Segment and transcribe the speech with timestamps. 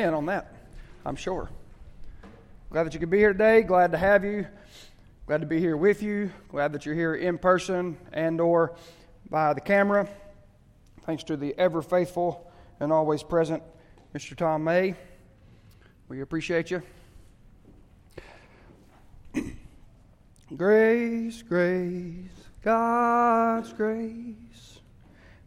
[0.00, 0.52] in on that,
[1.04, 1.48] I'm sure.
[2.70, 3.62] Glad that you could be here today.
[3.62, 4.46] Glad to have you.
[5.26, 6.32] Glad to be here with you.
[6.48, 8.76] Glad that you're here in person and or
[9.28, 10.08] by the camera.
[11.02, 12.50] Thanks to the ever faithful
[12.80, 13.62] and always present
[14.14, 14.36] Mr.
[14.36, 14.94] Tom May.
[16.08, 16.82] We appreciate you.
[20.56, 22.30] grace, grace,
[22.62, 24.80] God's grace,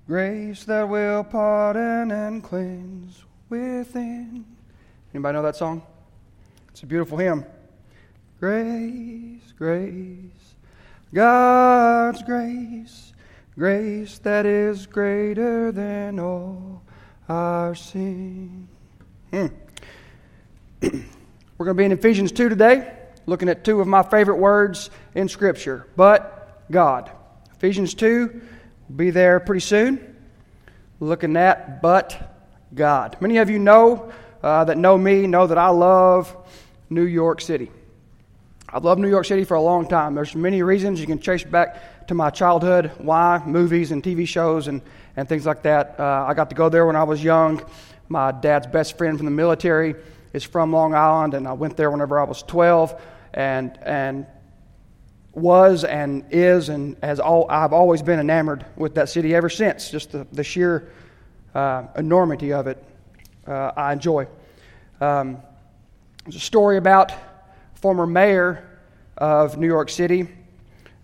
[0.07, 3.23] grace that will pardon and cleanse
[3.53, 4.45] within.
[5.13, 5.83] Anybody know that song?
[6.69, 7.45] It's a beautiful hymn.
[8.39, 10.55] Grace, grace,
[11.13, 13.13] God's grace,
[13.55, 16.81] grace that is greater than all
[17.29, 18.67] our sin.
[19.29, 19.47] Hmm.
[20.81, 22.91] We're going to be in Ephesians 2 today,
[23.27, 27.11] looking at two of my favorite words in Scripture, but God.
[27.53, 28.41] Ephesians 2
[28.89, 30.15] will be there pretty soon.
[30.99, 32.32] Looking at but
[32.73, 33.17] God.
[33.19, 36.35] Many of you know uh, that know me know that I love
[36.89, 37.71] New York City.
[38.69, 40.15] I've loved New York City for a long time.
[40.15, 44.67] There's many reasons you can trace back to my childhood, why movies and TV shows
[44.67, 44.81] and,
[45.15, 45.99] and things like that.
[45.99, 47.63] Uh, I got to go there when I was young.
[48.09, 49.95] My dad's best friend from the military
[50.33, 52.99] is from Long Island, and I went there whenever I was 12,
[53.35, 54.25] and and
[55.33, 59.89] was and is and has all I've always been enamored with that city ever since.
[59.89, 60.91] Just the, the sheer
[61.53, 62.83] uh, enormity of it,
[63.47, 64.27] uh, I enjoy.
[65.01, 65.41] Um,
[66.23, 67.11] there's a story about
[67.75, 68.69] former mayor
[69.17, 70.27] of New York City,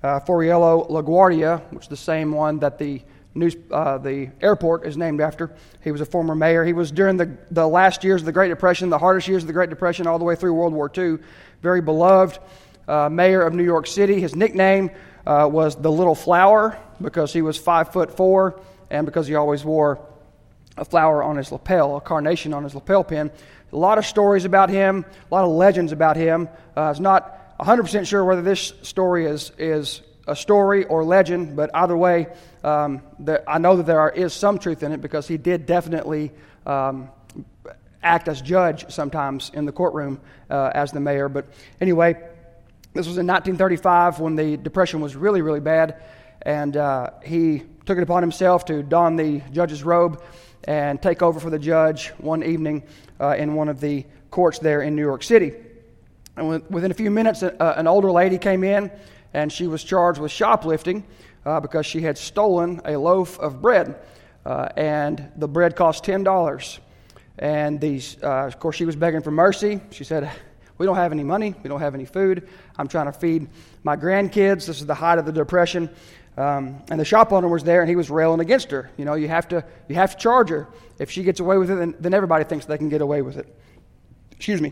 [0.02, 3.02] uh, Fiorello LaGuardia, which is the same one that the
[3.36, 5.54] news, uh, the airport is named after.
[5.84, 6.64] He was a former mayor.
[6.64, 9.48] He was during the, the last years of the Great Depression, the hardest years of
[9.48, 11.18] the Great Depression, all the way through World War II.
[11.62, 12.40] Very beloved
[12.88, 14.20] uh, mayor of New York City.
[14.20, 14.90] His nickname
[15.28, 19.64] uh, was the Little Flower because he was five foot four and because he always
[19.64, 20.00] wore
[20.78, 23.32] a flower on his lapel, a carnation on his lapel pin.
[23.72, 26.50] A lot of stories about him, a lot of legends about him.
[26.76, 31.70] Uh, it's not 100% sure whether this story is, is a story or legend, but
[31.74, 32.28] either way,
[32.64, 35.66] um, the, I know that there are, is some truth in it because he did
[35.66, 36.32] definitely
[36.66, 37.10] um,
[38.02, 41.30] act as judge sometimes in the courtroom uh, as the mayor.
[41.30, 41.48] But
[41.82, 42.14] anyway,
[42.94, 46.02] this was in 1935 when the Depression was really, really bad,
[46.44, 50.24] and uh, he took it upon himself to don the judge's robe
[50.66, 52.84] and take over for the judge one evening
[53.20, 55.54] uh, in one of the courts there in New York City.
[56.38, 58.92] And within a few minutes, an older lady came in,
[59.34, 61.04] and she was charged with shoplifting
[61.46, 63.96] uh, because she had stolen a loaf of bread,
[64.46, 66.80] uh, and the bread cost ten dollars.
[67.38, 69.80] And these, uh, of course, she was begging for mercy.
[69.92, 70.30] She said,
[70.78, 71.56] "We don't have any money.
[71.64, 72.48] We don't have any food.
[72.78, 73.48] I'm trying to feed
[73.84, 74.66] my grandkids.
[74.66, 75.90] This is the height of the depression."
[76.40, 78.90] Um, and the shop owner was there, and he was railing against her.
[78.96, 80.70] You know, you have to, you have to charge her.
[80.98, 83.36] If she gets away with it, then, then everybody thinks they can get away with
[83.36, 83.54] it.
[84.32, 84.72] Excuse me.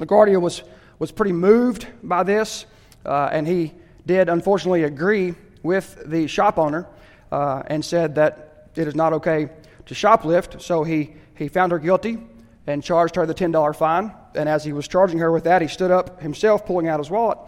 [0.00, 0.64] LaGuardia was,
[0.98, 2.66] was pretty moved by this,
[3.06, 3.72] uh, and he
[4.04, 6.88] did unfortunately agree with the shop owner
[7.30, 9.48] uh, and said that it is not okay
[9.86, 10.60] to shoplift.
[10.60, 12.18] So he, he found her guilty
[12.66, 14.12] and charged her the $10 fine.
[14.34, 17.10] And as he was charging her with that, he stood up himself, pulling out his
[17.10, 17.38] wallet,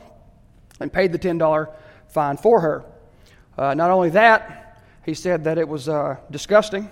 [0.78, 1.74] and paid the $10
[2.06, 2.84] fine for her.
[3.56, 6.90] Uh, not only that, he said that it was uh, disgusting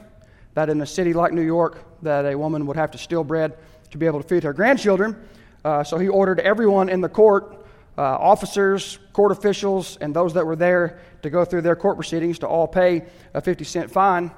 [0.54, 3.56] that in a city like New York that a woman would have to steal bread
[3.91, 5.16] to be able to feed her grandchildren.
[5.65, 7.65] Uh, so he ordered everyone in the court,
[7.97, 12.38] uh, officers, court officials, and those that were there to go through their court proceedings
[12.38, 13.04] to all pay
[13.34, 14.31] a 50 cent fine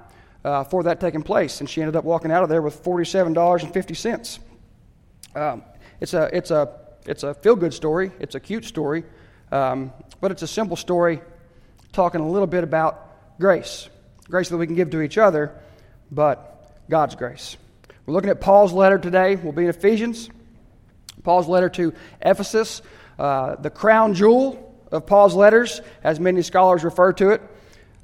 [0.45, 1.61] uh, for that taking place.
[1.61, 4.39] And she ended up walking out of there with $47.50.
[5.35, 5.63] Um,
[6.01, 9.05] it's a, it's a, it's a feel good story, it's a cute story,
[9.51, 11.21] um, but it's a simple story
[11.93, 13.89] talking a little bit about grace
[14.33, 15.53] grace that we can give to each other,
[16.11, 17.59] but God's grace.
[18.07, 19.37] We're looking at Paul's letter today.
[19.37, 20.31] We'll be in Ephesians.
[21.23, 22.81] Paul's letter to Ephesus,
[23.19, 27.43] uh, the crown jewel of Paul's letters, as many scholars refer to it.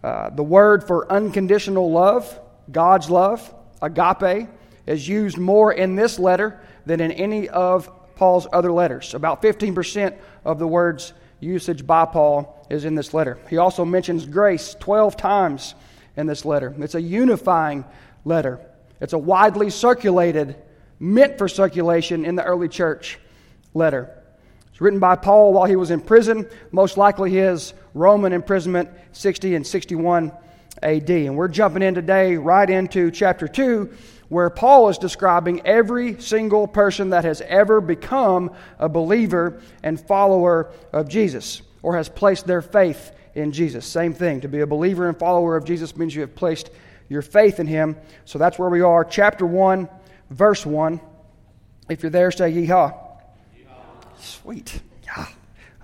[0.05, 2.39] Uh, the word for unconditional love,
[2.71, 4.49] God's love, agape,
[4.87, 9.15] is used more in this letter than in any of Paul's other letters.
[9.15, 13.39] About 15% of the words usage by Paul is in this letter.
[13.49, 15.75] He also mentions grace 12 times
[16.17, 16.75] in this letter.
[16.79, 17.85] It's a unifying
[18.25, 18.61] letter,
[19.01, 20.57] it's a widely circulated,
[20.99, 23.19] meant for circulation in the early church
[23.73, 24.15] letter.
[24.71, 29.55] It's written by Paul while he was in prison, most likely his Roman imprisonment, 60
[29.55, 30.33] and 61
[30.83, 31.11] AD.
[31.11, 33.93] And we're jumping in today right into chapter 2
[34.29, 40.71] where Paul is describing every single person that has ever become a believer and follower
[40.93, 43.87] of Jesus or has placed their faith in Jesus.
[43.87, 44.43] Same thing.
[44.43, 46.71] To be a believer and follower of Jesus means you have placed
[47.09, 47.97] your faith in him.
[48.25, 49.05] So that's where we are.
[49.05, 49.89] Chapter 1,
[50.31, 51.01] verse 1.
[51.89, 52.93] If you're there, say yeehaw.
[52.93, 54.21] yeehaw.
[54.21, 54.83] Sweet.
[55.05, 55.27] Yeah.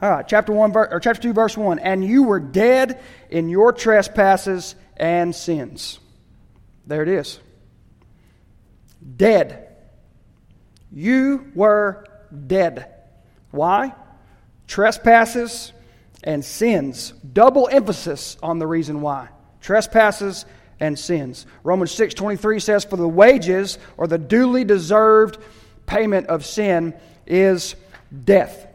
[0.02, 1.78] All right, chapter 1 or chapter 2 verse 1.
[1.78, 3.00] And you were dead
[3.30, 5.98] in your trespasses and sins.
[6.86, 7.40] There it is.
[9.16, 9.68] Dead.
[10.92, 12.06] You were
[12.46, 12.92] dead.
[13.50, 13.94] Why?
[14.66, 15.72] Trespasses
[16.22, 17.12] and sins.
[17.32, 19.28] Double emphasis on the reason why.
[19.60, 20.46] Trespasses
[20.80, 21.46] and sins.
[21.62, 25.38] Romans 6:23 says for the wages or the duly deserved
[25.86, 26.94] payment of sin
[27.26, 27.76] is
[28.24, 28.66] death.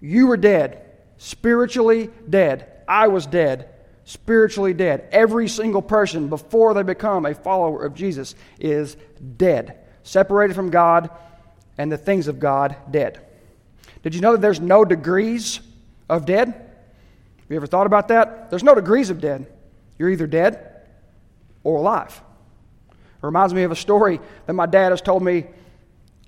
[0.00, 0.82] You were dead,
[1.18, 2.70] spiritually dead.
[2.86, 3.68] I was dead,
[4.04, 5.08] spiritually dead.
[5.12, 8.96] Every single person before they become a follower of Jesus is
[9.36, 11.10] dead, separated from God
[11.78, 13.20] and the things of God, dead.
[14.02, 15.60] Did you know that there's no degrees
[16.08, 16.48] of dead?
[16.48, 18.50] Have you ever thought about that?
[18.50, 19.46] There's no degrees of dead.
[19.98, 20.82] You're either dead
[21.62, 22.20] or alive.
[22.90, 25.46] It reminds me of a story that my dad has told me.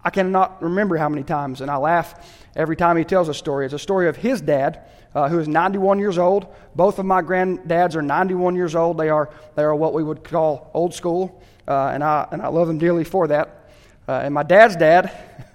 [0.07, 3.65] I cannot remember how many times, and I laugh every time he tells a story.
[3.65, 6.47] It's a story of his dad, uh, who is 91 years old.
[6.77, 8.99] Both of my granddads are 91 years old.
[8.99, 12.47] They are, they are what we would call old school, uh, and, I, and I
[12.47, 13.69] love them dearly for that.
[14.07, 15.11] Uh, and my dad's dad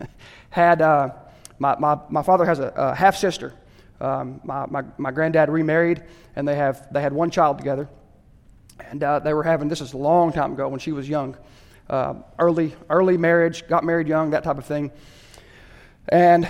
[0.49, 1.11] had, uh,
[1.57, 3.53] my, my, my father has a, a half sister.
[4.01, 6.03] Um, my, my, my granddad remarried,
[6.35, 7.87] and they, have, they had one child together.
[8.79, 11.37] And uh, they were having, this is a long time ago when she was young,
[11.91, 14.91] uh, early, early marriage, got married young, that type of thing.
[16.07, 16.49] And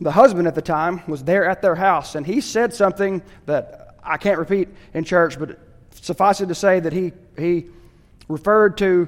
[0.00, 3.98] the husband at the time was there at their house, and he said something that
[4.02, 5.58] I can't repeat in church, but
[5.92, 7.66] suffice it to say that he, he
[8.26, 9.06] referred to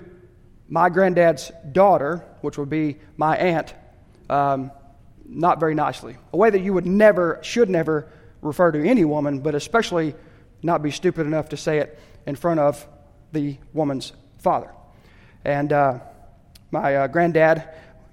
[0.69, 3.75] my granddad's daughter, which would be my aunt,
[4.29, 4.71] um,
[5.27, 6.17] not very nicely.
[6.33, 8.09] A way that you would never, should never
[8.43, 10.15] refer to any woman, but especially
[10.63, 12.87] not be stupid enough to say it in front of
[13.33, 14.71] the woman's father.
[15.47, 16.01] And uh,
[16.73, 17.63] my uh, granddad,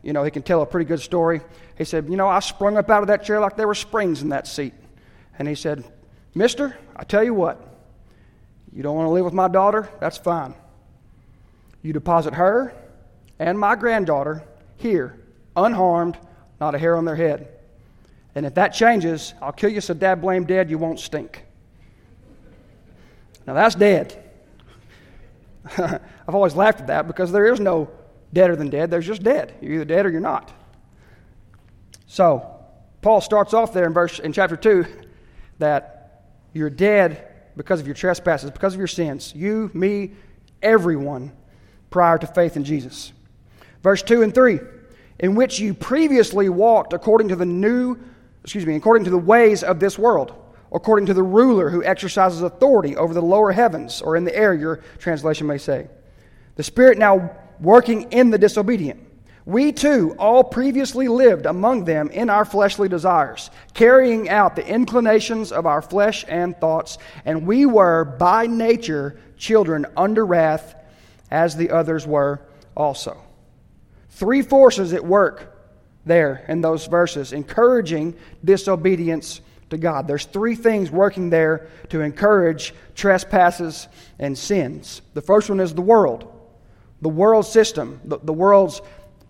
[0.04, 1.42] you know, he can tell a pretty good story.
[1.76, 4.22] He said, You know, I sprung up out of that chair like there were springs
[4.22, 4.76] in that seat.
[5.40, 5.84] And he said,
[6.36, 7.60] Mister, I tell you what,
[8.72, 9.90] you don't want to live with my daughter?
[10.00, 10.54] That's fine.
[11.82, 12.72] You deposit her
[13.40, 14.44] and my granddaughter
[14.78, 15.18] here,
[15.56, 16.20] unharmed,
[16.62, 17.48] not a hair on their head.
[18.36, 21.44] And if that changes, I'll kill you so dad blame dead you won't stink.
[23.48, 24.23] Now that's dead.
[25.78, 27.90] I've always laughed at that because there is no
[28.32, 28.92] deader than dead.
[28.92, 29.54] There's just dead.
[29.62, 30.52] You're either dead or you're not.
[32.08, 32.50] So,
[33.02, 34.86] Paul starts off there in verse in chapter 2
[35.60, 36.24] that
[36.54, 39.34] you're dead because of your trespasses, because of your sins.
[39.36, 40.14] You, me,
[40.62, 41.32] everyone
[41.90, 43.14] prior to faith in Jesus.
[43.82, 44.60] Verse 2 and 3
[45.20, 47.98] in which you previously walked according to the new
[48.44, 50.34] excuse me, according to the ways of this world
[50.74, 54.54] according to the ruler who exercises authority over the lower heavens, or in the air,
[54.54, 55.88] your translation may say.
[56.56, 59.00] The Spirit now working in the disobedient.
[59.46, 65.52] We too all previously lived among them in our fleshly desires, carrying out the inclinations
[65.52, 70.76] of our flesh and thoughts, and we were by nature children under wrath,
[71.30, 72.42] as the others were
[72.76, 73.18] also.
[74.12, 75.50] Three forces at work
[76.06, 79.42] there in those verses encouraging disobedience
[79.74, 80.08] to God.
[80.08, 83.88] There's three things working there to encourage trespasses
[84.18, 85.02] and sins.
[85.14, 86.32] The first one is the world,
[87.02, 88.82] the world system, the, the world's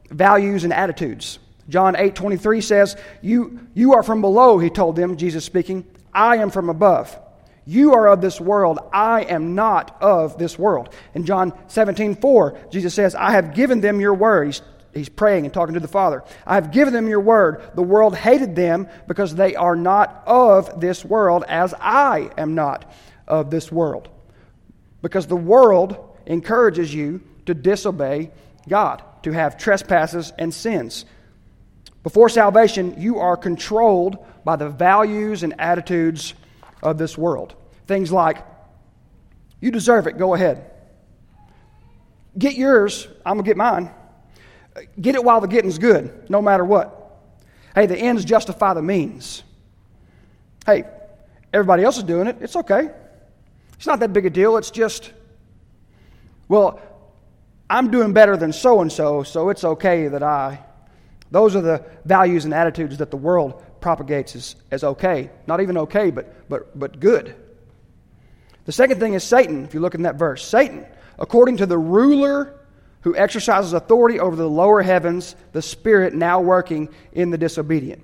[0.10, 1.40] values and attitudes.
[1.70, 5.86] John 8 23 says, you, you are from below, he told them, Jesus speaking.
[6.14, 7.18] I am from above.
[7.66, 8.80] You are of this world.
[8.92, 10.94] I am not of this world.
[11.14, 14.48] In John 17 4, Jesus says, I have given them your word.
[14.48, 14.62] He's
[14.94, 16.24] he's praying and talking to the Father.
[16.46, 17.72] I have given them your word.
[17.76, 22.92] The world hated them because they are not of this world, as I am not
[23.28, 24.10] of this world.
[25.02, 28.32] Because the world encourages you to disobey
[28.68, 31.06] God, to have trespasses and sins.
[32.04, 36.34] Before salvation, you are controlled by the values and attitudes
[36.82, 37.56] of this world.
[37.88, 38.38] Things like,
[39.60, 40.70] you deserve it, go ahead.
[42.38, 43.92] Get yours, I'm going to get mine.
[45.00, 47.00] Get it while the getting's good, no matter what.
[47.76, 49.44] Hey, the ends justify the means.
[50.66, 50.86] Hey,
[51.52, 52.38] everybody else is doing it.
[52.42, 52.90] It's okay.
[53.76, 54.58] It's not that big a deal.
[54.58, 55.12] It's just,
[56.48, 56.80] well,
[57.70, 60.60] I'm doing better than so and so, so it's okay that I.
[61.32, 65.32] Those are the values and attitudes that the world propagates as, as okay.
[65.48, 67.36] Not even okay, but, but, but good.
[68.66, 70.46] The second thing is Satan, if you look in that verse.
[70.46, 70.86] Satan,
[71.20, 72.60] according to the ruler
[73.04, 78.02] who exercises authority over the lower heavens, the Spirit now working in the disobedient.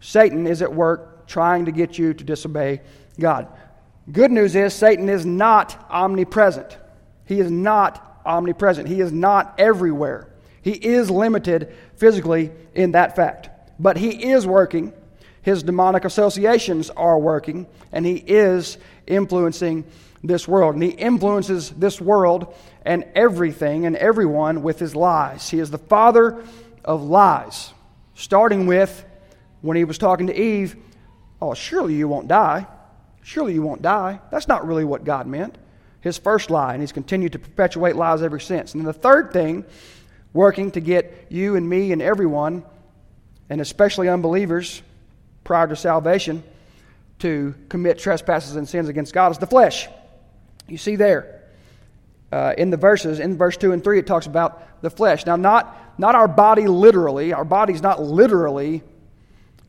[0.00, 2.80] Satan is at work trying to get you to disobey
[3.18, 3.46] God.
[4.10, 6.78] Good news is Satan is not omnipresent.
[7.26, 8.88] He is not omnipresent.
[8.88, 10.28] He is not everywhere.
[10.62, 13.50] He is limited physically in that fact.
[13.78, 14.92] But he is working.
[15.42, 19.84] His demonic associations are working, and he is influencing
[20.22, 20.74] this world.
[20.74, 25.48] And he influences this world and everything and everyone with his lies.
[25.50, 26.44] He is the father
[26.84, 27.72] of lies,
[28.14, 29.04] starting with
[29.60, 30.76] when he was talking to Eve,
[31.42, 32.66] Oh, surely you won't die.
[33.22, 34.20] Surely you won't die.
[34.30, 35.56] That's not really what God meant.
[36.00, 38.74] His first lie, and he's continued to perpetuate lies ever since.
[38.74, 39.64] And the third thing,
[40.32, 42.64] working to get you and me and everyone,
[43.48, 44.82] and especially unbelievers
[45.44, 46.42] prior to salvation,
[47.20, 49.88] to commit trespasses and sins against God, is the flesh.
[50.68, 51.39] You see there.
[52.32, 55.26] Uh, in the verses, in verse 2 and 3, it talks about the flesh.
[55.26, 58.82] Now, not, not our body literally, our body's not literally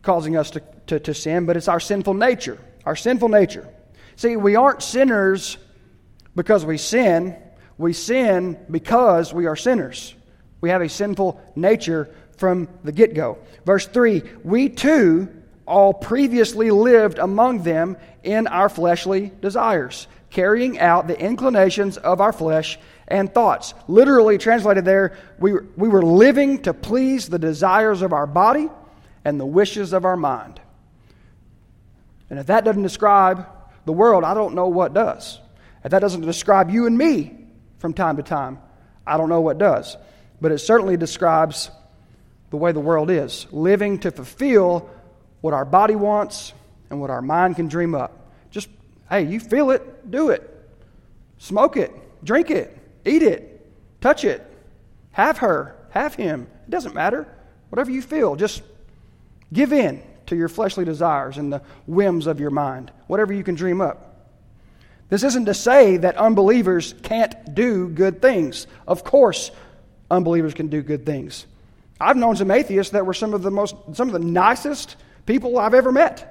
[0.03, 2.59] causing us to, to, to sin, but it's our sinful nature.
[2.85, 3.67] Our sinful nature.
[4.15, 5.57] See, we aren't sinners
[6.35, 7.35] because we sin,
[7.77, 10.13] we sin because we are sinners.
[10.61, 13.39] We have a sinful nature from the get go.
[13.65, 15.29] Verse 3 We too
[15.65, 22.33] all previously lived among them in our fleshly desires, carrying out the inclinations of our
[22.33, 23.73] flesh and thoughts.
[23.87, 28.69] Literally translated there, we, we were living to please the desires of our body
[29.23, 30.59] and the wishes of our mind.
[32.29, 33.45] And if that doesn't describe
[33.85, 35.39] the world, I don't know what does.
[35.83, 37.37] If that doesn't describe you and me
[37.79, 38.59] from time to time,
[39.05, 39.97] I don't know what does.
[40.39, 41.69] But it certainly describes
[42.49, 44.89] the way the world is living to fulfill
[45.41, 46.53] what our body wants
[46.89, 48.20] and what our mind can dream up.
[49.11, 50.47] Hey, you feel it, do it.
[51.37, 51.91] Smoke it,
[52.23, 52.75] drink it,
[53.05, 53.69] eat it,
[54.01, 54.43] touch it,
[55.11, 56.47] have her, have him.
[56.67, 57.27] It doesn't matter.
[57.69, 58.63] Whatever you feel, just
[59.53, 63.55] Give in to your fleshly desires and the whims of your mind, whatever you can
[63.55, 64.07] dream up.
[65.09, 68.65] This isn't to say that unbelievers can't do good things.
[68.87, 69.51] Of course,
[70.09, 71.47] unbelievers can do good things.
[71.99, 75.59] I've known some atheists that were some of the most some of the nicest people
[75.59, 76.27] I've ever met.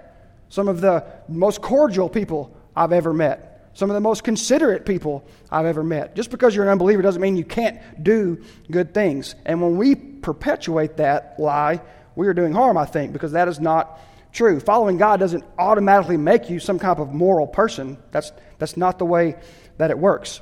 [0.48, 3.70] Some of the most cordial people I've ever met.
[3.74, 6.16] Some of the most considerate people I've ever met.
[6.16, 9.34] Just because you're an unbeliever doesn't mean you can't do good things.
[9.46, 11.80] And when we perpetuate that lie,
[12.16, 14.00] we are doing harm, I think, because that is not
[14.32, 14.60] true.
[14.60, 17.96] Following God doesn't automatically make you some kind of moral person.
[18.10, 19.36] That's, that's not the way
[19.78, 20.40] that it works.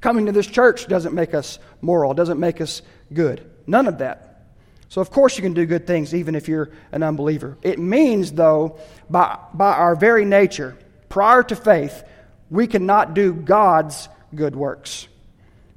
[0.00, 3.50] Coming to this church doesn't make us moral, doesn't make us good.
[3.66, 4.44] None of that.
[4.88, 7.58] So, of course, you can do good things even if you're an unbeliever.
[7.62, 8.78] It means, though,
[9.10, 10.78] by, by our very nature,
[11.16, 12.04] prior to faith,
[12.50, 15.08] we cannot do God's good works.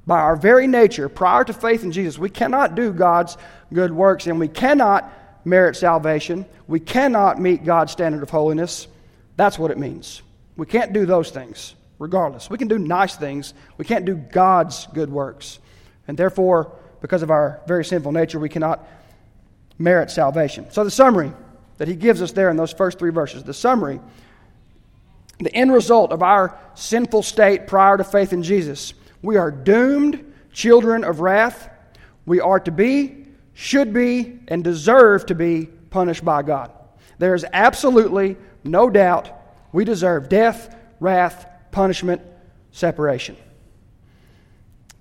[0.05, 3.37] By our very nature, prior to faith in Jesus, we cannot do God's
[3.73, 5.09] good works, and we cannot
[5.45, 6.45] merit salvation.
[6.67, 8.89] We cannot meet God's standard of holiness.
[9.37, 10.21] That's what it means.
[10.57, 12.49] We can't do those things, regardless.
[12.49, 15.59] We can do nice things, we can't do God's good works.
[16.09, 18.85] And therefore, because of our very sinful nature, we cannot
[19.77, 20.69] merit salvation.
[20.71, 21.31] So, the summary
[21.77, 24.01] that he gives us there in those first three verses, the summary,
[25.39, 30.33] the end result of our sinful state prior to faith in Jesus, we are doomed
[30.51, 31.69] children of wrath.
[32.25, 33.19] We are to be
[33.59, 36.71] should be, and deserve to be punished by God.
[37.17, 39.29] There is absolutely no doubt
[39.73, 42.21] we deserve death, wrath, punishment,
[42.71, 43.35] separation.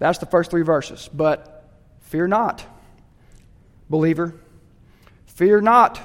[0.00, 1.08] That's the first three verses.
[1.14, 2.64] But fear not,
[3.88, 4.34] believer.
[5.26, 6.00] Fear not,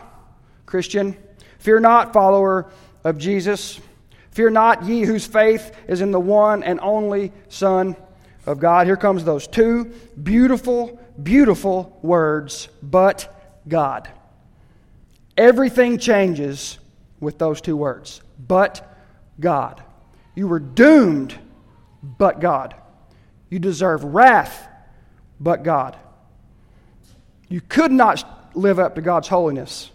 [0.68, 1.18] Christian.
[1.58, 2.70] Fear not, follower
[3.04, 3.82] of Jesus.
[4.34, 7.96] Fear not, ye whose faith is in the one and only Son
[8.46, 8.88] of God.
[8.88, 14.10] Here comes those two beautiful beautiful words, but God.
[15.38, 16.80] Everything changes
[17.20, 18.98] with those two words, but
[19.40, 19.84] God.
[20.36, 21.38] You were doomed,
[22.02, 22.76] but God.
[23.50, 24.68] You deserve wrath,
[25.40, 25.98] but God.
[27.50, 29.92] You could not live up to God's holiness,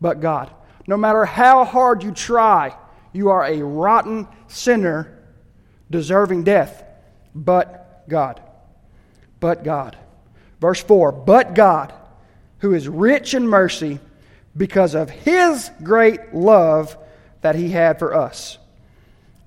[0.00, 0.50] but God.
[0.86, 2.74] No matter how hard you try,
[3.14, 5.18] you are a rotten sinner
[5.90, 6.84] deserving death,
[7.34, 8.42] but God.
[9.40, 9.96] But God.
[10.60, 11.94] Verse 4 But God,
[12.58, 14.00] who is rich in mercy,
[14.56, 16.96] because of his great love
[17.40, 18.58] that he had for us.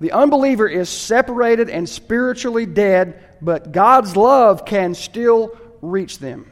[0.00, 6.50] The unbeliever is separated and spiritually dead, but God's love can still reach them.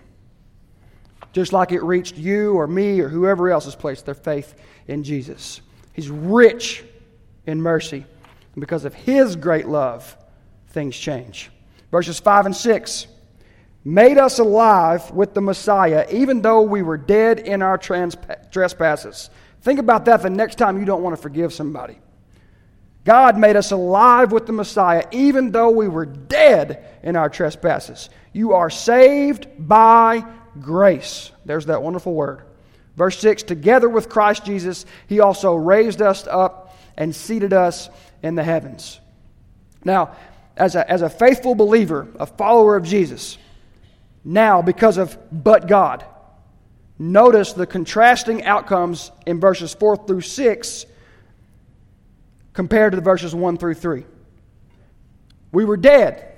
[1.32, 4.54] Just like it reached you or me or whoever else has placed their faith
[4.88, 5.60] in Jesus.
[5.92, 6.82] He's rich
[7.46, 8.04] in mercy.
[8.54, 10.16] And because of his great love,
[10.68, 11.50] things change.
[11.90, 13.06] Verses 5 and 6
[13.84, 19.30] made us alive with the Messiah, even though we were dead in our trespasses.
[19.62, 21.98] Think about that the next time you don't want to forgive somebody.
[23.04, 28.10] God made us alive with the Messiah, even though we were dead in our trespasses.
[28.32, 30.26] You are saved by
[30.60, 31.30] grace.
[31.44, 32.42] There's that wonderful word.
[32.96, 36.65] Verse 6 Together with Christ Jesus, he also raised us up
[36.96, 37.88] and seated us
[38.22, 39.00] in the heavens.
[39.84, 40.16] Now,
[40.56, 43.38] as a, as a faithful believer, a follower of Jesus,
[44.24, 46.04] now because of but God,
[46.98, 50.86] notice the contrasting outcomes in verses 4 through 6
[52.52, 54.04] compared to the verses 1 through 3.
[55.52, 56.32] We were dead,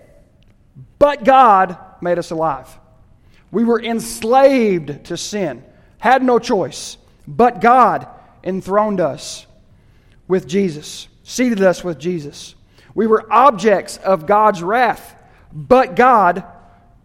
[0.98, 2.68] but God made us alive.
[3.50, 5.64] We were enslaved to sin,
[5.98, 8.06] had no choice, but God
[8.44, 9.46] enthroned us
[10.28, 12.54] with Jesus, seated us with Jesus.
[12.94, 15.16] We were objects of God's wrath,
[15.52, 16.44] but God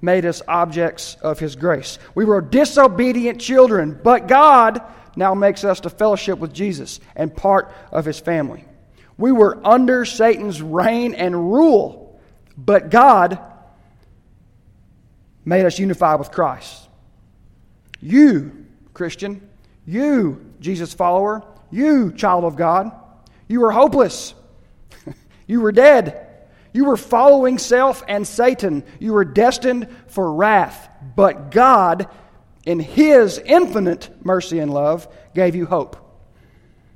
[0.01, 1.97] made us objects of His grace.
[2.13, 4.81] We were disobedient children, but God
[5.15, 8.65] now makes us to fellowship with Jesus and part of His family.
[9.17, 12.19] We were under Satan's reign and rule,
[12.57, 13.39] but God
[15.45, 16.89] made us unified with Christ.
[18.01, 19.47] You, Christian,
[19.85, 22.91] you, Jesus follower, you, child of God,
[23.47, 24.33] you were hopeless.
[25.47, 26.27] you were dead.
[26.73, 28.83] You were following self and Satan.
[28.99, 30.89] You were destined for wrath.
[31.15, 32.07] But God,
[32.65, 35.97] in His infinite mercy and love, gave you hope.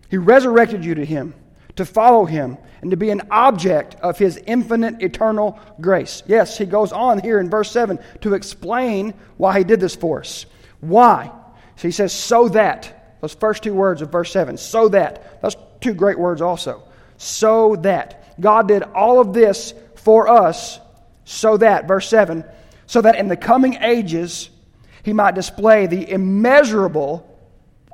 [0.10, 1.34] He resurrected you to Him
[1.78, 6.22] to follow him and to be an object of his infinite eternal grace.
[6.28, 10.20] Yes, he goes on here in verse 7 to explain why he did this for
[10.20, 10.46] us.
[10.82, 11.32] Why?
[11.78, 12.94] So he says, so that.
[13.22, 14.58] Those first two words of verse 7.
[14.58, 15.42] So that.
[15.42, 16.84] Those two great words also.
[17.18, 18.40] So that.
[18.40, 20.80] God did all of this for us,
[21.26, 22.46] so that, verse 7,
[22.86, 24.50] so that in the coming ages
[25.04, 27.26] he might display the immeasurable,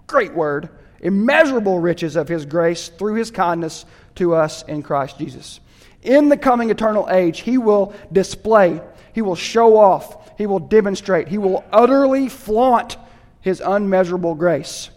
[0.07, 3.85] great word, immeasurable riches of his grace through his kindness
[4.15, 5.59] to us in Christ Jesus.
[6.01, 8.81] In the coming eternal age, he will display,
[9.13, 12.97] he will show off, he will demonstrate, he will utterly flaunt
[13.41, 14.89] his unmeasurable grace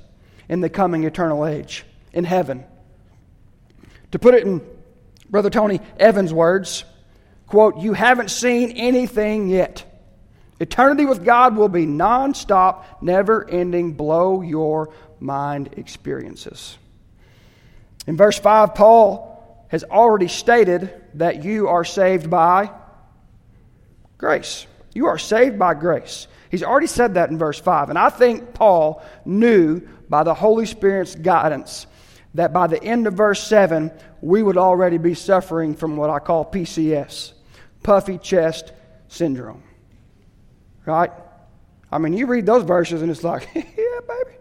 [0.48, 2.64] in the coming eternal age in heaven.
[4.12, 4.60] To put it in
[5.28, 6.84] Brother Tony Evans' words,
[7.46, 9.84] quote, You haven't seen anything yet.
[10.58, 16.78] Eternity with God will be nonstop, never ending, blow your mind experiences.
[18.06, 22.70] In verse 5, Paul has already stated that you are saved by
[24.16, 24.66] grace.
[24.94, 26.28] You are saved by grace.
[26.50, 27.90] He's already said that in verse 5.
[27.90, 31.86] And I think Paul knew by the Holy Spirit's guidance
[32.36, 36.18] that by the end of verse 7, we would already be suffering from what I
[36.18, 37.32] call PCS,
[37.82, 38.72] puffy chest
[39.08, 39.62] syndrome.
[40.84, 41.10] Right?
[41.90, 44.36] I mean, you read those verses and it's like, yeah, baby.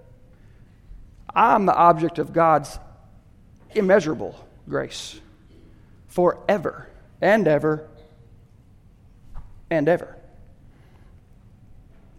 [1.33, 2.77] I'm the object of God's
[3.73, 4.35] immeasurable
[4.67, 5.19] grace
[6.07, 6.89] forever
[7.21, 7.87] and ever
[9.69, 10.17] and ever.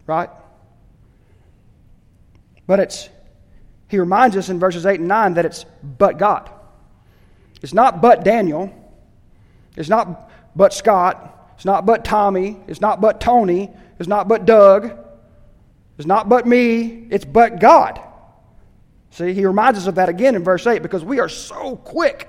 [0.07, 0.29] Right?
[2.65, 3.09] But it's,
[3.87, 6.49] he reminds us in verses 8 and 9 that it's but God.
[7.61, 8.73] It's not but Daniel.
[9.75, 11.51] It's not but Scott.
[11.55, 12.57] It's not but Tommy.
[12.67, 13.71] It's not but Tony.
[13.99, 14.97] It's not but Doug.
[15.97, 17.07] It's not but me.
[17.09, 17.99] It's but God.
[19.11, 22.27] See, he reminds us of that again in verse 8 because we are so quick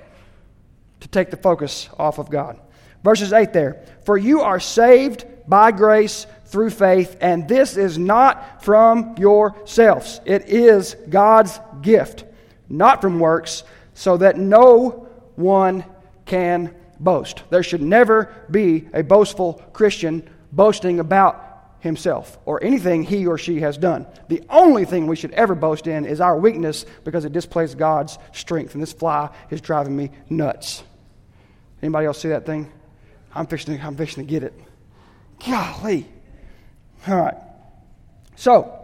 [1.01, 2.59] to take the focus off of God.
[3.03, 3.85] Verses 8 there.
[4.05, 10.19] For you are saved by grace through faith, and this is not from yourselves.
[10.25, 12.25] It is God's gift,
[12.67, 15.85] not from works, so that no one
[16.25, 17.43] can boast.
[17.49, 21.45] There should never be a boastful Christian boasting about
[21.81, 24.05] himself or anything he or she has done.
[24.27, 28.17] The only thing we should ever boast in is our weakness because it displays God's
[28.33, 28.73] strength.
[28.73, 30.83] And this fly is driving me nuts.
[31.81, 32.71] Anybody else see that thing?
[33.33, 34.53] I'm fixing I'm fixing to get it.
[35.45, 36.07] Golly.
[37.07, 37.37] All right.
[38.35, 38.79] So,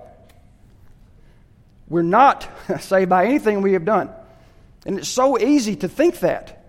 [1.87, 2.47] we're not
[2.79, 4.09] saved by anything we have done.
[4.85, 6.63] And it's so easy to think that.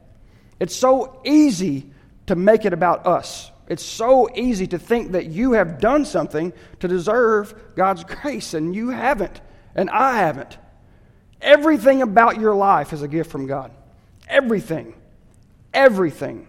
[0.59, 1.91] It's so easy
[2.27, 3.51] to make it about us.
[3.69, 8.75] It's so easy to think that you have done something to deserve God's grace, and
[8.75, 9.41] you haven't,
[9.75, 10.57] and I haven't.
[11.41, 13.73] Everything about your life is a gift from God.
[14.29, 14.95] Everything.
[15.75, 16.49] Everything.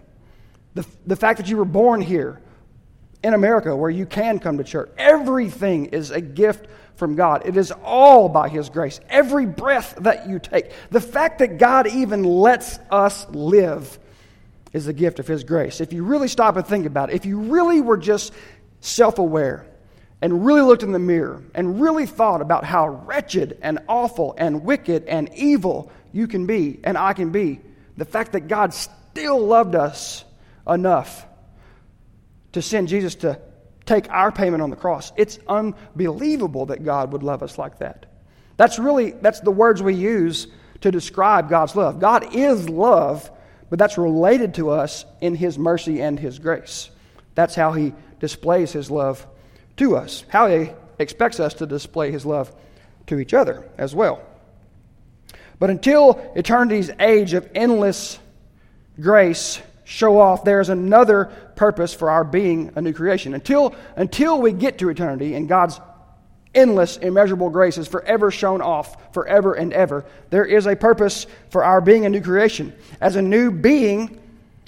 [0.74, 2.40] The, the fact that you were born here
[3.22, 7.46] in America where you can come to church, everything is a gift from God.
[7.46, 9.00] It is all by His grace.
[9.08, 10.72] Every breath that you take.
[10.90, 13.98] The fact that God even lets us live
[14.72, 15.80] is a gift of His grace.
[15.80, 18.32] If you really stop and think about it, if you really were just
[18.80, 19.64] self aware
[20.20, 24.64] and really looked in the mirror and really thought about how wretched and awful and
[24.64, 27.60] wicked and evil you can be and I can be,
[27.96, 30.24] The fact that God still loved us
[30.66, 31.27] enough
[32.58, 33.40] to send Jesus to
[33.86, 35.12] take our payment on the cross.
[35.16, 38.06] It's unbelievable that God would love us like that.
[38.56, 40.48] That's really that's the words we use
[40.80, 42.00] to describe God's love.
[42.00, 43.30] God is love,
[43.70, 46.90] but that's related to us in his mercy and his grace.
[47.36, 49.24] That's how he displays his love
[49.76, 50.24] to us.
[50.28, 52.52] How he expects us to display his love
[53.06, 54.20] to each other as well.
[55.60, 58.18] But until eternity's age of endless
[59.00, 61.24] grace show off there's another
[61.56, 63.32] purpose for our being a new creation.
[63.32, 65.80] Until, until we get to eternity and God's
[66.54, 71.64] endless, immeasurable grace is forever shown off, forever and ever, there is a purpose for
[71.64, 72.74] our being a new creation.
[73.00, 74.20] As a new being,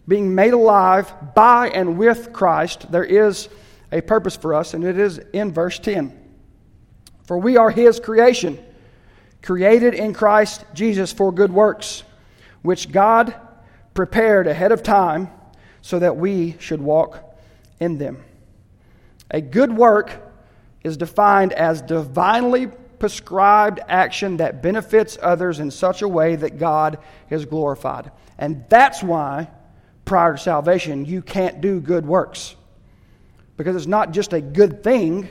[0.08, 3.50] being made alive by and with Christ, there is
[3.92, 6.18] a purpose for us, and it is in verse 10.
[7.24, 8.58] For we are His creation,
[9.42, 12.04] created in Christ Jesus for good works,
[12.62, 13.34] which God
[14.00, 15.28] prepared ahead of time
[15.82, 17.38] so that we should walk
[17.80, 18.24] in them.
[19.30, 20.10] A good work
[20.82, 26.96] is defined as divinely prescribed action that benefits others in such a way that God
[27.28, 28.10] is glorified.
[28.38, 29.50] And that's why,
[30.06, 32.56] prior to salvation, you can't do good works.
[33.58, 35.28] Because it's not just a good thing,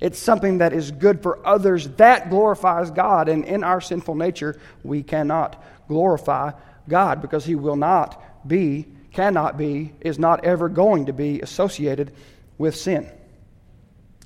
[0.00, 3.30] it's something that is good for others that glorifies God.
[3.30, 6.52] And in our sinful nature, we cannot glorify
[6.88, 12.12] God because He will not be, cannot be, is not ever going to be associated
[12.58, 13.10] with sin.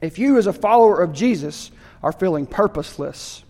[0.01, 1.71] If you, as a follower of Jesus,
[2.03, 3.43] are feeling purposeless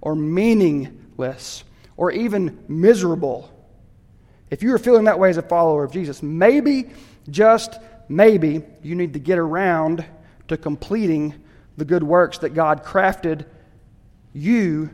[0.00, 1.64] or meaningless
[1.96, 3.50] or even miserable,
[4.50, 6.90] if you are feeling that way as a follower of Jesus, maybe,
[7.30, 7.78] just
[8.08, 10.04] maybe, you need to get around
[10.48, 11.34] to completing
[11.76, 13.46] the good works that God crafted
[14.32, 14.90] you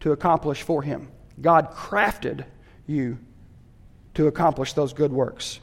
[0.00, 1.08] to accomplish for Him.
[1.40, 2.44] God crafted
[2.88, 3.18] you
[4.14, 5.60] to accomplish those good works.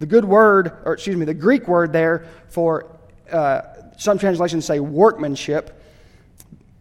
[0.00, 2.98] The good word, or excuse me, the Greek word there for
[3.30, 3.60] uh,
[3.96, 5.80] some translations say workmanship.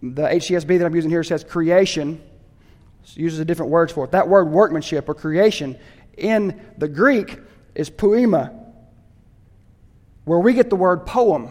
[0.01, 2.21] The HCSB that I'm using here says creation,
[3.15, 4.11] uses a different words for it.
[4.11, 5.77] That word workmanship or creation
[6.17, 7.39] in the Greek
[7.75, 8.51] is poema,
[10.25, 11.49] where we get the word poem.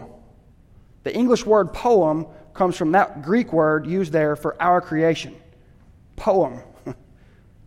[1.03, 5.35] The English word poem comes from that Greek word used there for our creation.
[6.15, 6.59] Poem.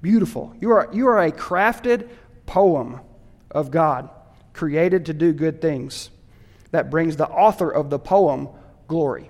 [0.07, 0.55] Beautiful.
[0.61, 2.09] You are, you are a crafted
[2.47, 3.01] poem
[3.51, 4.09] of God,
[4.53, 6.11] created to do good things
[6.71, 8.49] that brings the author of the poem
[8.87, 9.29] glory.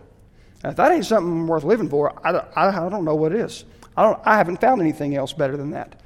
[0.63, 3.65] Now, if that ain't something worth living for, I, I, don't know what is.
[3.97, 5.99] I, don't, I haven't found anything else better than that.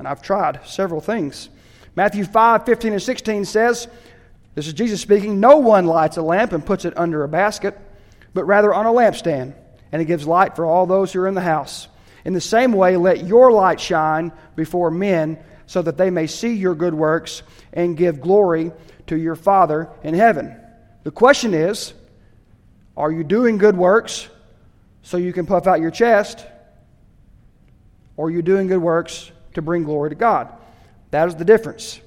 [0.00, 1.48] And I've tried several things.
[1.94, 3.86] Matthew 5 15 and 16 says,
[4.56, 7.78] This is Jesus speaking, No one lights a lamp and puts it under a basket,
[8.34, 9.54] but rather on a lampstand,
[9.92, 11.86] and it gives light for all those who are in the house.
[12.26, 16.54] In the same way, let your light shine before men so that they may see
[16.54, 18.72] your good works and give glory
[19.06, 20.60] to your Father in heaven.
[21.04, 21.94] The question is
[22.96, 24.28] are you doing good works
[25.02, 26.44] so you can puff out your chest?
[28.16, 30.48] Or are you doing good works to bring glory to God?
[31.12, 32.00] That is the difference.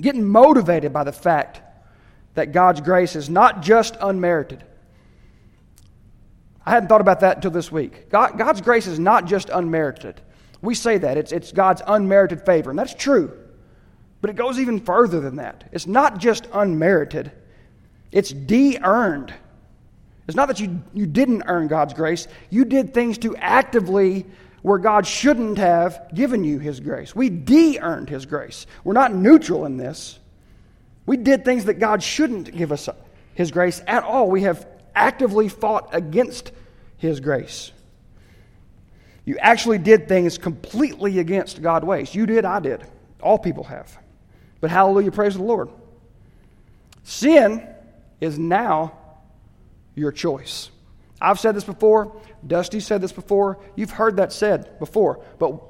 [0.00, 1.60] Getting motivated by the fact
[2.34, 4.64] that God's grace is not just unmerited,
[6.68, 8.10] I hadn't thought about that until this week.
[8.10, 10.20] God, God's grace is not just unmerited.
[10.60, 13.32] We say that, it's, it's God's unmerited favor, and that's true.
[14.20, 15.66] But it goes even further than that.
[15.72, 17.32] It's not just unmerited,
[18.12, 19.32] it's de earned.
[20.26, 24.26] It's not that you, you didn't earn God's grace, you did things to actively
[24.60, 27.16] where God shouldn't have given you His grace.
[27.16, 28.66] We de earned His grace.
[28.84, 30.18] We're not neutral in this.
[31.06, 32.90] We did things that God shouldn't give us
[33.32, 34.30] His grace at all.
[34.30, 34.66] We have
[34.98, 36.52] actively fought against
[36.98, 37.72] His grace.
[39.24, 42.14] You actually did things completely against God's ways.
[42.14, 42.84] You did, I did.
[43.22, 43.96] All people have.
[44.60, 45.68] But hallelujah, praise the Lord.
[47.04, 47.66] Sin
[48.20, 48.98] is now
[49.94, 50.70] your choice.
[51.20, 52.20] I've said this before.
[52.46, 53.58] Dusty said this before.
[53.76, 55.24] You've heard that said before.
[55.38, 55.60] But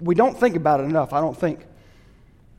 [0.00, 1.66] we don't think about it enough, I don't think.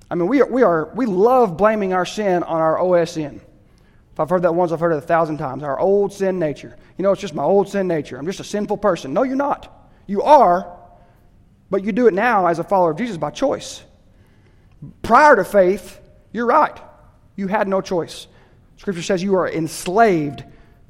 [0.10, 3.40] I mean, we, are, we, are, we love blaming our sin on our OSN.
[4.22, 5.64] I've heard that once, I've heard it a thousand times.
[5.64, 6.76] Our old sin nature.
[6.98, 8.18] You know, it's just my old sin nature.
[8.18, 9.14] I'm just a sinful person.
[9.14, 9.90] No, you're not.
[10.08, 10.78] You are,
[11.70, 13.84] but you do it now as a follower of Jesus by choice.
[15.02, 16.00] Prior to faith,
[16.32, 16.78] you're right.
[17.36, 18.28] You had no choice.
[18.78, 20.44] Scripture says you are enslaved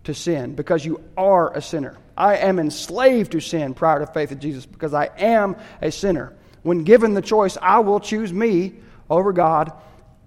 [0.06, 1.98] to sin because you are a sinner.
[2.18, 6.34] I am enslaved to sin prior to faith in Jesus because I am a sinner.
[6.64, 8.76] When given the choice, I will choose me
[9.10, 9.74] over God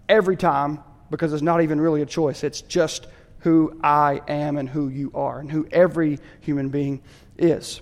[0.08, 2.44] every time because it's not even really a choice.
[2.44, 3.06] It's just
[3.40, 7.02] who I am and who you are and who every human being
[7.36, 7.80] is.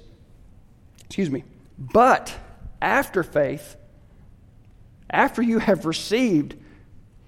[1.05, 1.45] Excuse me.
[1.79, 2.35] But
[2.81, 3.77] after faith,
[5.11, 6.57] after you have received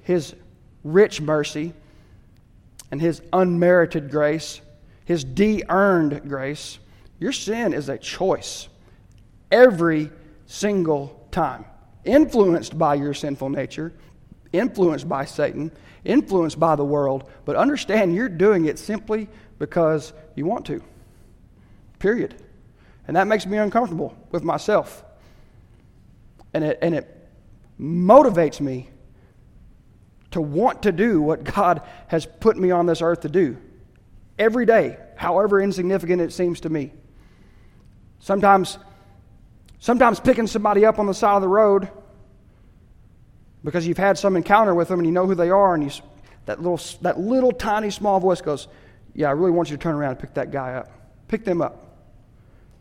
[0.02, 0.34] His
[0.82, 1.74] rich mercy
[2.90, 4.60] and His unmerited grace,
[5.04, 6.78] His de earned grace,
[7.20, 8.68] your sin is a choice
[9.52, 10.10] every
[10.46, 11.64] single time.
[12.04, 13.92] Influenced by your sinful nature,
[14.54, 15.70] influenced by Satan,
[16.04, 20.82] influenced by the world, but understand you're doing it simply because you want to.
[21.98, 22.34] Period.
[23.06, 25.04] And that makes me uncomfortable with myself.
[26.52, 27.28] And it, and it
[27.78, 28.88] motivates me
[30.30, 33.56] to want to do what God has put me on this earth to do
[34.38, 36.92] every day, however insignificant it seems to me.
[38.18, 38.78] Sometimes,
[39.78, 41.88] sometimes picking somebody up on the side of the road
[43.64, 45.90] because you've had some encounter with them and you know who they are, and you,
[46.46, 48.68] that, little, that little tiny small voice goes,
[49.14, 50.90] Yeah, I really want you to turn around and pick that guy up.
[51.28, 51.80] Pick them up.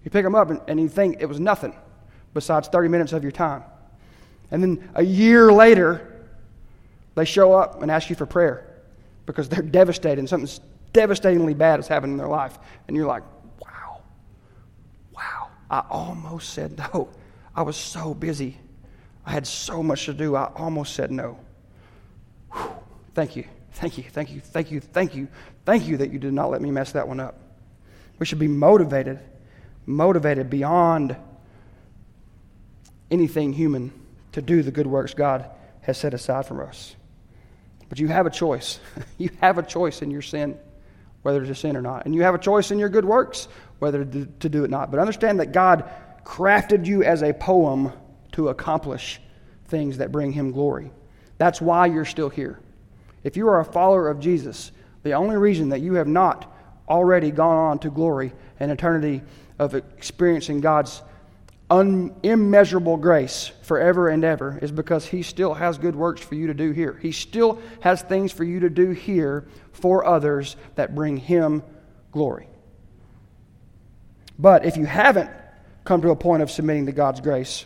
[0.04, 1.74] You pick them up and, and you think it was nothing
[2.34, 3.64] besides 30 minutes of your time.
[4.52, 6.26] And then a year later,
[7.16, 8.70] they show up and ask you for prayer
[9.26, 10.50] because they're devastated and something
[10.92, 12.58] devastatingly bad has happened in their life.
[12.88, 13.24] And you're like,
[13.60, 14.02] wow,
[15.16, 17.10] wow, I almost said no.
[17.56, 18.58] I was so busy.
[19.26, 21.40] I had so much to do, I almost said no.
[22.52, 22.72] Whew.
[23.14, 25.28] Thank you, thank you, thank you, thank you, thank you,
[25.66, 27.40] thank you that you did not let me mess that one up.
[28.20, 29.20] We should be motivated,
[29.86, 31.16] motivated beyond
[33.12, 33.92] anything human
[34.34, 35.50] to do the good works God
[35.82, 36.96] has set aside for us.
[37.90, 38.80] But you have a choice.
[39.18, 40.58] you have a choice in your sin,
[41.22, 42.06] whether to sin or not.
[42.06, 43.48] And you have a choice in your good works,
[43.80, 44.90] whether to, to do it or not.
[44.90, 45.90] But understand that God
[46.26, 47.92] crafted you as a poem
[48.34, 49.20] to accomplish
[49.68, 50.92] things that bring Him glory.
[51.38, 52.60] That's why you're still here.
[53.24, 54.72] If you are a follower of Jesus,
[55.04, 56.54] the only reason that you have not
[56.88, 59.22] already gone on to glory and eternity
[59.60, 61.02] of experiencing God's
[61.70, 66.48] un- immeasurable grace forever and ever is because He still has good works for you
[66.48, 67.00] to do here.
[67.02, 71.64] He still has things for you to do here for others that bring Him
[72.12, 72.48] glory.
[74.38, 75.30] But if you haven't
[75.84, 77.66] come to a point of submitting to God's grace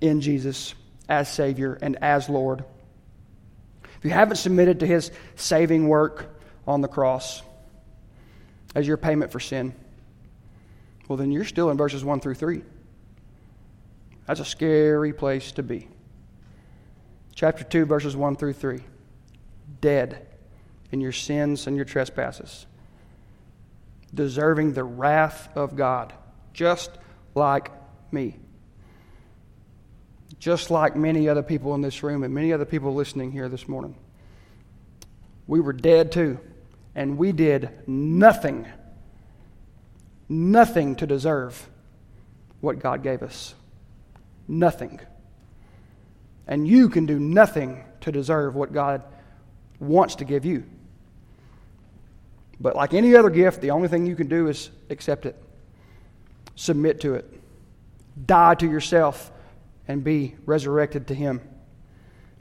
[0.00, 0.74] in Jesus
[1.08, 2.64] as Savior and as Lord,
[3.98, 7.42] if you haven't submitted to His saving work on the cross
[8.74, 9.74] as your payment for sin,
[11.08, 12.62] well, then you're still in verses 1 through 3.
[14.26, 15.88] That's a scary place to be.
[17.34, 18.80] Chapter 2, verses 1 through 3.
[19.80, 20.26] Dead
[20.92, 22.66] in your sins and your trespasses,
[24.12, 26.12] deserving the wrath of God,
[26.52, 26.90] just
[27.34, 27.70] like
[28.12, 28.36] me.
[30.38, 33.68] Just like many other people in this room and many other people listening here this
[33.68, 33.96] morning.
[35.46, 36.38] We were dead too,
[36.94, 38.66] and we did nothing
[40.28, 41.68] nothing to deserve
[42.60, 43.54] what God gave us.
[44.46, 45.00] Nothing.
[46.46, 49.02] And you can do nothing to deserve what God
[49.80, 50.64] wants to give you.
[52.60, 55.36] But like any other gift, the only thing you can do is accept it,
[56.56, 57.40] submit to it,
[58.26, 59.30] die to yourself,
[59.88, 61.40] and be resurrected to Him.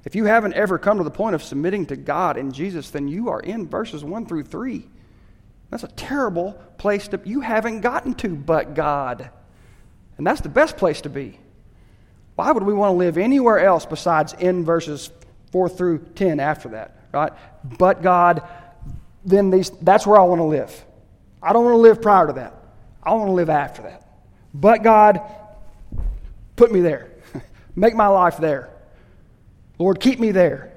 [0.05, 3.07] If you haven't ever come to the point of submitting to God and Jesus, then
[3.07, 4.88] you are in verses 1 through 3.
[5.69, 9.29] That's a terrible place to you haven't gotten to but God.
[10.17, 11.39] And that's the best place to be.
[12.36, 15.10] Why would we want to live anywhere else besides in verses
[15.51, 17.33] 4 through 10 after that, right?
[17.63, 18.47] But God,
[19.25, 20.86] then these that's where I want to live.
[21.41, 22.53] I don't want to live prior to that.
[23.03, 24.07] I want to live after that.
[24.53, 25.21] But God,
[26.55, 27.12] put me there.
[27.77, 28.69] Make my life there.
[29.77, 30.73] Lord, keep me there.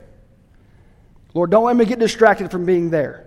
[1.32, 3.26] Lord, don't let me get distracted from being there.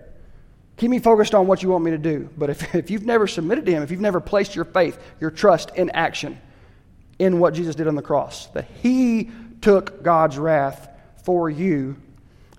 [0.76, 2.30] Keep me focused on what you want me to do.
[2.38, 5.32] But if, if you've never submitted to Him, if you've never placed your faith, your
[5.32, 6.40] trust in action
[7.18, 10.88] in what Jesus did on the cross, that He took God's wrath
[11.24, 11.96] for you,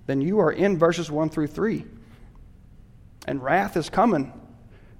[0.08, 1.86] then you are in verses 1 through 3.
[3.26, 4.34] And wrath is coming.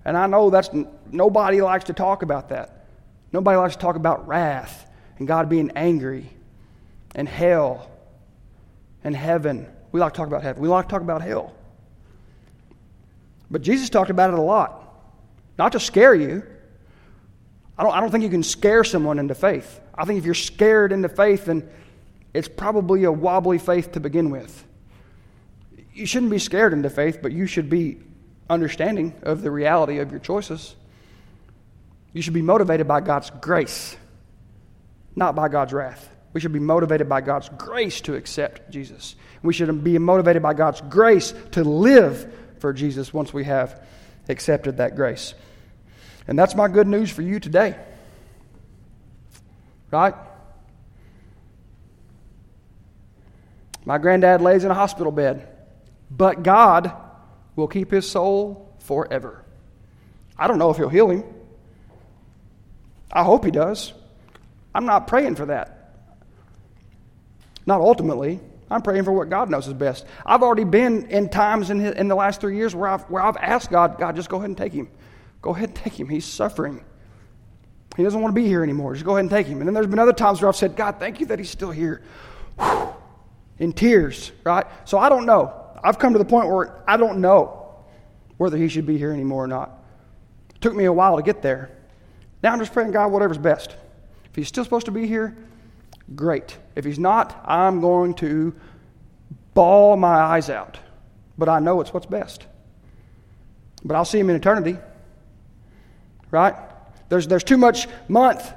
[0.06, 0.70] And I know that's
[1.12, 2.86] nobody likes to talk about that.
[3.34, 4.85] Nobody likes to talk about wrath
[5.18, 6.30] and God being angry
[7.14, 7.90] and hell
[9.04, 9.68] and heaven.
[9.92, 10.62] We like to talk about heaven.
[10.62, 11.56] We like to talk about hell.
[13.50, 14.82] But Jesus talked about it a lot.
[15.58, 16.44] Not to scare you.
[17.78, 19.80] I don't, I don't think you can scare someone into faith.
[19.94, 21.70] I think if you're scared into faith, then
[22.34, 24.66] it's probably a wobbly faith to begin with.
[25.94, 28.00] You shouldn't be scared into faith, but you should be
[28.50, 30.76] understanding of the reality of your choices.
[32.14, 33.96] You should be motivated by God's grace,
[35.16, 36.10] not by God's wrath.
[36.34, 39.16] We should be motivated by God's grace to accept Jesus.
[39.42, 43.82] We should be motivated by God's grace to live for Jesus once we have
[44.28, 45.34] accepted that grace.
[46.28, 47.78] And that's my good news for you today.
[49.92, 50.16] Right?
[53.86, 55.48] My granddad lays in a hospital bed,
[56.10, 56.92] but God
[57.56, 59.46] will keep his soul forever.
[60.38, 61.24] I don't know if he'll heal him.
[63.12, 63.94] I hope he does.
[64.76, 65.96] I'm not praying for that.
[67.66, 68.42] Not ultimately.
[68.70, 70.06] I'm praying for what God knows is best.
[70.26, 73.24] I've already been in times in, his, in the last three years where I've, where
[73.24, 74.90] I've asked God, God, just go ahead and take him.
[75.42, 76.10] Go ahead and take him.
[76.10, 76.84] He's suffering.
[77.96, 78.94] He doesn't want to be here anymore.
[78.94, 79.60] Just go ahead and take him.
[79.60, 81.72] And then there's been other times where I've said, God, thank you that he's still
[81.72, 82.02] here.
[83.60, 84.66] In tears, right?
[84.84, 85.54] So I don't know.
[85.82, 87.78] I've come to the point where I don't know
[88.36, 89.72] whether he should be here anymore or not.
[90.54, 91.72] It took me a while to get there.
[92.44, 93.78] Now I'm just praying, God, whatever's best.
[94.36, 95.34] If he's still supposed to be here,
[96.14, 96.58] great.
[96.76, 98.54] If he's not, I'm going to
[99.54, 100.78] bawl my eyes out.
[101.38, 102.46] But I know it's what's best.
[103.86, 104.78] But I'll see him in eternity.
[106.32, 106.54] Right?
[107.08, 108.52] There's, there's too much month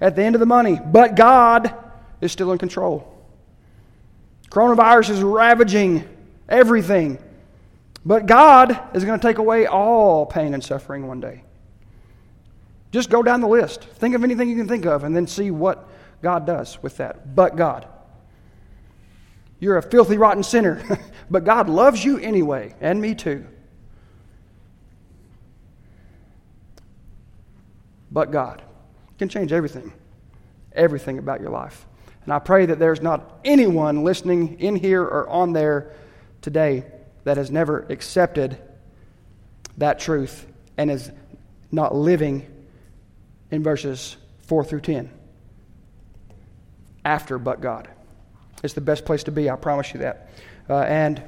[0.00, 1.72] at the end of the money, but God
[2.20, 3.16] is still in control.
[4.50, 6.08] Coronavirus is ravaging
[6.48, 7.20] everything,
[8.04, 11.44] but God is going to take away all pain and suffering one day.
[12.94, 13.82] Just go down the list.
[13.82, 15.88] Think of anything you can think of and then see what
[16.22, 17.34] God does with that.
[17.34, 17.88] But God.
[19.58, 20.80] You're a filthy, rotten sinner,
[21.30, 23.46] but God loves you anyway, and me too.
[28.12, 28.62] but God
[29.18, 29.92] can change everything,
[30.72, 31.86] everything about your life.
[32.22, 35.90] And I pray that there's not anyone listening in here or on there
[36.42, 36.84] today
[37.24, 38.56] that has never accepted
[39.78, 40.46] that truth
[40.78, 41.10] and is
[41.72, 42.53] not living
[43.54, 45.10] in verses 4 through 10
[47.04, 47.88] after but God.
[48.62, 50.30] It's the best place to be, I promise you that.
[50.68, 51.22] Uh, and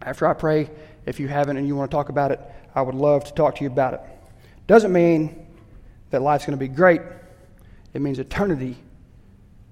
[0.00, 0.70] after I pray,
[1.06, 2.40] if you haven't and you want to talk about it,
[2.74, 4.00] I would love to talk to you about it.
[4.66, 5.46] Doesn't mean
[6.10, 7.00] that life's going to be great,
[7.94, 8.76] it means eternity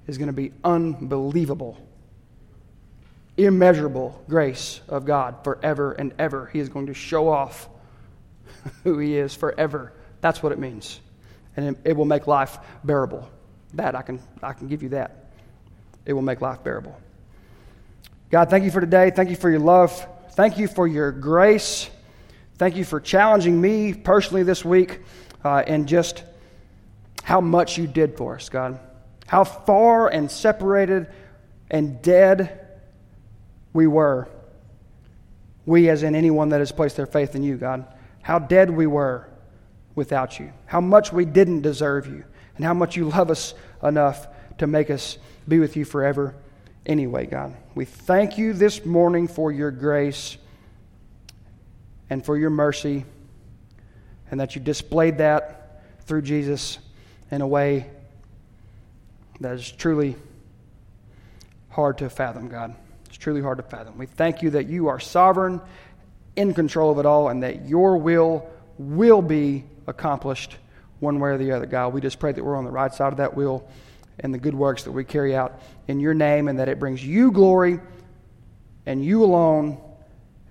[0.07, 1.79] is going to be unbelievable,
[3.37, 6.47] immeasurable grace of God forever and ever.
[6.53, 7.69] He is going to show off
[8.85, 9.93] who He is forever.
[10.21, 11.01] That's what it means.
[11.57, 13.29] And it, will make life bearable.
[13.75, 15.27] That, I can, I can give you that.
[16.07, 16.99] It will make life bearable.
[18.31, 19.11] God, thank you for today.
[19.11, 20.07] Thank you for your love.
[20.33, 21.91] Thank you for your grace.
[22.57, 25.01] Thank you for challenging me personally this week
[25.45, 26.25] uh, and just
[27.23, 28.79] how much you did for us, God.
[29.27, 31.09] How far and separated
[31.71, 32.69] and dead
[33.73, 34.29] we were.
[35.67, 37.87] We, as in anyone that has placed their faith in you, God.
[38.23, 39.30] How dead we were
[40.01, 40.51] without you.
[40.65, 42.25] How much we didn't deserve you.
[42.57, 46.35] And how much you love us enough to make us be with you forever
[46.87, 47.55] anyway, God.
[47.75, 50.39] We thank you this morning for your grace
[52.09, 53.05] and for your mercy,
[54.31, 56.79] and that you displayed that through Jesus
[57.31, 57.87] in a way
[59.41, 60.17] that is truly
[61.69, 62.75] hard to fathom, God.
[63.05, 63.99] It's truly hard to fathom.
[63.99, 65.61] We thank you that you are sovereign,
[66.37, 70.57] in control of it all, and that your will will be accomplished
[71.01, 71.93] one way or the other, God.
[71.93, 73.69] We just pray that we're on the right side of that will
[74.19, 77.05] and the good works that we carry out in your name, and that it brings
[77.05, 77.81] you glory
[78.87, 79.81] and you alone,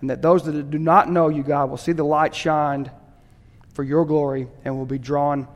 [0.02, 2.90] and that those that do not know you, God, will see the light shined
[3.74, 5.48] for your glory and will be drawn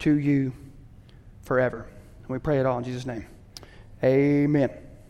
[0.00, 0.52] to you
[1.42, 1.86] forever.
[2.20, 3.26] And we pray it all in Jesus' name.
[4.02, 4.83] Amen.